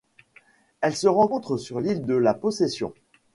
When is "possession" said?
2.33-2.91